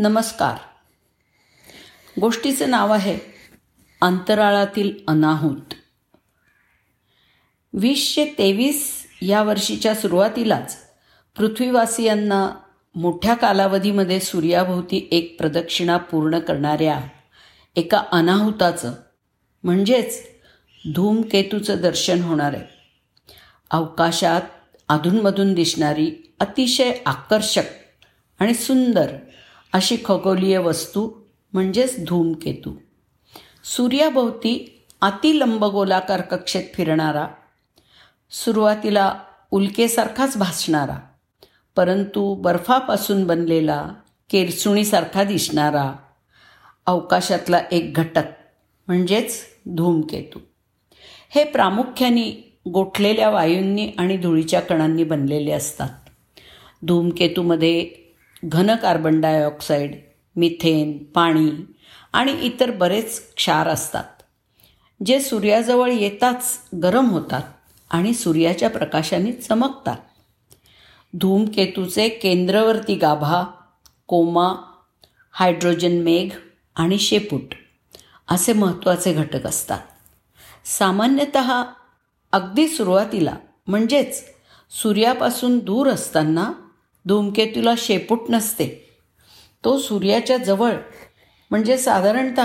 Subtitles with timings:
[0.00, 0.56] नमस्कार.
[2.20, 3.18] गोष्टीचं नाव आहे
[4.00, 5.74] अंतराळातील अनाहूत.
[7.72, 10.76] वीसशे तेवीस या वर्षीच्या सुरुवातीलाच
[11.36, 12.50] पृथ्वीवासियांना
[12.94, 17.00] मोठ्या कालावधीमध्ये सूर्याभोवती एक प्रदक्षिणा पूर्ण करणाऱ्या
[17.76, 18.92] एका अनाहुताचं
[19.64, 20.26] म्हणजेच
[20.94, 22.64] धूमकेतूचं दर्शन होणार आहे.
[23.70, 24.42] अवकाशात
[24.88, 27.64] अधूनमधून दिसणारी अतिशय आकर्षक
[28.40, 29.16] आणि सुंदर
[29.72, 31.10] अशी खगोलीय वस्तू
[31.52, 32.72] म्हणजेच धूमकेतू.
[33.64, 37.26] सूर्याभोवती अतिलंबगोलाकार कक्षेत फिरणारा
[38.30, 39.14] सुरुवातीला
[39.50, 40.98] उल्केसारखाच भासणारा
[41.76, 43.88] परंतु बर्फापासून बनलेला
[44.30, 45.92] केरसुणीसारखा दिसणारा
[46.86, 48.24] अवकाशातला एक घटक
[48.86, 50.38] म्हणजेच धूमकेतू.
[51.30, 55.90] हे प्रामुख्याने गोठलेल्या वायूंनी आणि धुळीच्या कणांनी बनलेले असतात.
[56.82, 57.90] धूमकेतूमध्ये
[58.44, 59.94] घन कार्बन डायऑक्साईड
[60.36, 61.50] मिथेन पाणी
[62.12, 64.04] आणि इतर बरेच क्षार असतात.
[65.06, 67.42] जे सूर्याजवळ येताच गरम होतात
[67.90, 69.96] आणि सूर्याच्या प्रकाशाने चमकतात.
[71.14, 73.44] धूमकेतूचे केंद्रवर्ती गाभा
[74.06, 74.54] कोमा
[75.32, 76.30] हायड्रोजन मेघ
[76.76, 77.54] आणि शेपूट
[78.28, 79.80] असे महत्त्वाचे घटक असतात.
[80.64, 81.62] सामान्यतः
[82.32, 83.34] अगदी सुरुवातीला
[83.66, 84.24] म्हणजेच
[84.70, 86.52] सूर्यापासून दूर असताना
[87.08, 88.66] धूमकेतूला शेपूट नसते.
[89.64, 90.72] तो सूर्याच्या जवळ
[91.50, 92.40] म्हणजे साधारणत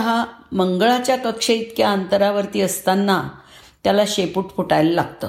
[0.53, 3.21] मंगळाच्या कक्षे इतक्या अंतरावरती असताना
[3.83, 5.27] त्याला शेपूट फुटायला लागतं.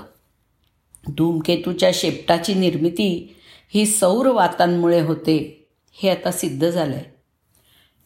[1.09, 3.37] धूमकेतूच्या शेपटाची निर्मिती
[3.75, 7.13] ही सौर वातांमुळे होते हे आता सिद्ध झालं आहे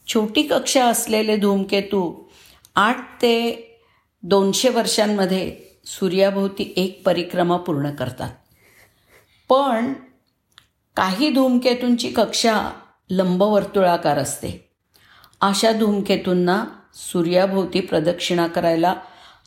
[0.06, 2.12] छोटी कक्षा असलेले धूमकेतू
[2.74, 3.34] आठ ते
[4.22, 8.30] दोनशे वर्षांमध्ये सूर्याभोवती एक परिक्रमा पूर्ण करतात.
[9.48, 9.92] पण
[10.98, 12.70] काही धूमकेतूंची कक्षा
[13.10, 14.70] लंबवर्तुळाकार असते.
[15.40, 18.94] अशा धूमकेतूंना सूर्याभोवती प्रदक्षिणा करायला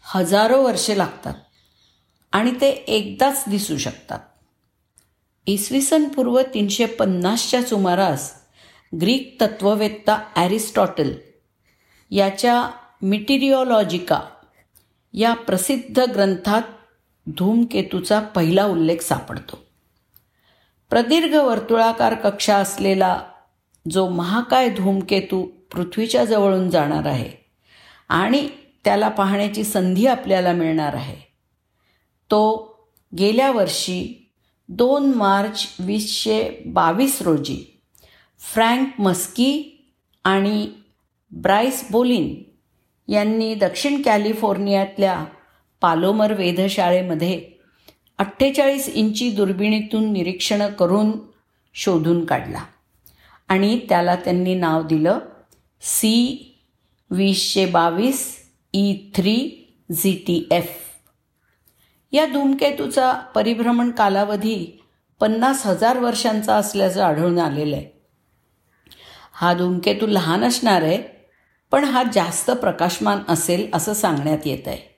[0.04, 1.34] हजारो वर्षे लागतात
[2.32, 4.20] आणि ते एकदाच दिसू शकतात.
[5.48, 8.32] इसवी सन पूर्व तीनशे पन्नासच्या सुमारास
[9.02, 11.14] ग्रीक तत्ववेत्ता ॲरिस्टॉटल
[12.12, 12.70] याच्या
[13.02, 14.20] मिटिरिओलॉजिका
[15.14, 16.62] या प्रसिद्ध ग्रंथात
[17.28, 19.61] धूमकेतूचा पहिला उल्लेख सापडतो.
[20.92, 23.24] प्रदीर्घ वर्तुळाकार कक्षा असलेला
[23.92, 27.30] जो महाकाय धूमकेतू पृथ्वीच्या जवळून जाणार आहे
[28.10, 28.48] आणि
[28.86, 31.16] त्याला पाहण्याची संधी आपल्याला मिळणार आहे.
[32.32, 32.68] तो
[33.20, 34.30] गेल्या वर्षी
[34.70, 37.82] दोन मार्च वीसशे बावीस रोजी
[38.40, 39.64] फ्रँक मस्की
[40.24, 40.68] आणि
[41.32, 42.44] ब्राईस बोलिन
[43.12, 45.26] यांनी दक्षिण कॅलिफोर्नियातल्या
[45.82, 47.61] पालोमर वेधशाळेमध्ये
[48.22, 51.12] अठ्ठेचाळीस इंची दुर्बिणीतून निरीक्षणं करून
[51.74, 52.64] शोधून काढला.
[53.48, 55.20] आणि त्याला त्यांनी नाव दिलं
[55.82, 56.48] सी
[57.12, 58.38] वीसशे बावीस
[58.74, 60.70] E three Z T F.
[62.12, 64.82] या धूमकेतूचा परिभ्रमण कालावधी
[65.20, 67.86] पन्नास हजार वर्षांचा असल्याचं आढळून आलेलं आहे.
[69.34, 71.04] हा धूमकेतू लहान असणार आहे
[71.72, 74.91] पण हा जास्त प्रकाशमान असेल असं सांगण्यात येत आहे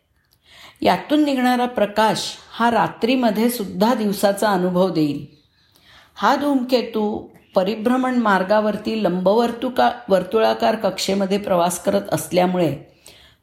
[0.83, 5.25] यातून निघणारा प्रकाश हा रात्रीमध्ये सुद्धा दिवसाचा अनुभव देईल.
[6.15, 12.77] हा धूमकेतू परिभ्रमण मार्गावरती लंबवर्तुका वर्तुळाकार कक्षेमध्ये प्रवास करत असल्यामुळे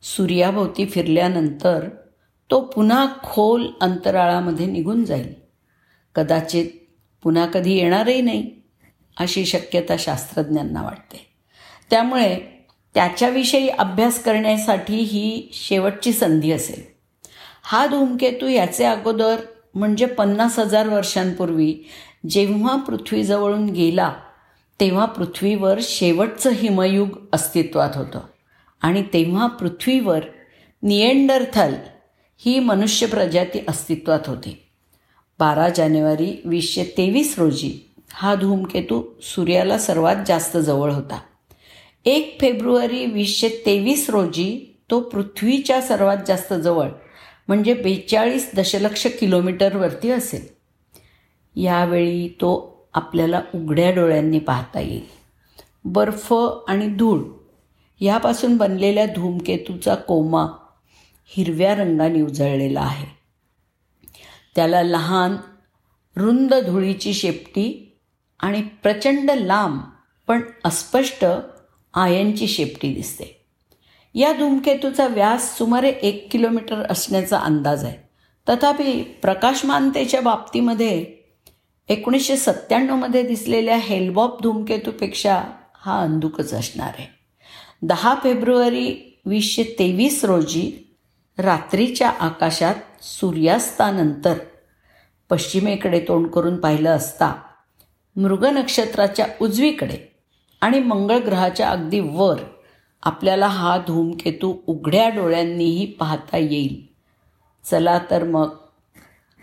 [0.03, 1.89] सूर्याभोवती फिरल्यानंतर
[2.51, 5.35] तो पुन्हा खोल अंतराळामध्ये निघून जाईल.
[6.15, 6.67] कदाचित
[7.23, 8.51] पुन्हा कधी येणारही नाही
[9.21, 11.27] अशी शक्यता शास्त्रज्ञांना वाटते.
[11.91, 12.39] त्यामुळे
[12.95, 17.00] त्याच्याविषयी अभ्यास करण्यासाठी ही शेवटची संधी असेल.
[17.73, 19.37] हा धूमकेतू याचे अगोदर
[19.75, 21.75] म्हणजे पन्नास हजार वर्षांपूर्वी
[22.29, 24.13] जेव्हा पृथ्वीजवळून गेला
[24.81, 28.21] तेव्हा पृथ्वीवर शेवटचं हिमयुग अस्तित्वात होतं.
[28.83, 30.21] आणि तेव्हा पृथ्वीवर
[30.83, 31.75] निएंडरथल
[32.37, 34.57] ही मनुष्य प्रजाती अस्तित्वात होती.
[35.39, 41.21] बारा जानेवारी वीसशे तेवीस रोजी हा धूमकेतू सूर्याला सर्वात जास्त जवळ होता.
[42.05, 46.89] एक फेब्रुवारी वीसशे तेवीस रोजी तो पृथ्वीच्या सर्वात जास्त जवळ
[47.51, 50.47] म्हणजे बेचाळीस दशलक्ष किलोमीटरवरती असेल.
[51.63, 55.07] यावेळी तो आपल्याला उघड्या डोळ्यांनी पाहता येईल.
[55.85, 56.35] बर्फ
[56.69, 57.21] आणि धूळ
[58.01, 60.47] ह्यापासून बनलेल्या धूमकेतूचा कोमा
[61.27, 63.07] हिरव्या रंगाने उजळलेला आहे.
[64.57, 65.37] त्याला लहान
[66.17, 67.99] रुंद धुळीची शेपटी
[68.41, 69.81] आणि प्रचंड लांब
[70.29, 71.25] पण अस्पष्ट
[71.95, 73.40] आयनची शेपटी दिसते.
[74.15, 77.97] या धूमकेतूचा व्यास सुमारे एक किलोमीटर असण्याचा अंदाज आहे.
[78.49, 81.05] तथापि प्रकाशमानतेच्या बाबतीमध्ये
[81.89, 85.43] एकोणीसशे सत्त्याण्णवमध्ये दिसलेल्या हेलबॉप धूमकेतूपेक्षा
[85.75, 87.07] हा अंदुकच असणार आहे.
[87.83, 90.71] दहा फेब्रुवारी वीसशे तेवीस रोजी
[91.39, 94.35] रात्रीच्या आकाशात सूर्यास्तानंतर
[95.31, 97.33] पश्चिमेकडे तोंड करून पाहिलं असता
[98.17, 99.97] मृग नक्षत्राच्या उजवीकडे
[100.61, 102.41] आणि मंगळ ग्रहाच्या अगदी वर
[103.03, 106.87] आपल्याला हा धूमकेतू उघड्या डोळ्यांनीही पाहता येईल.
[107.65, 108.49] चला तर मग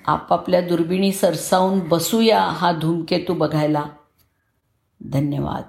[0.06, 3.86] आपापल्या दुर्बिणी सरसावून बसूया हा धूमकेतू बघायला.
[5.02, 5.64] धन्यवाद.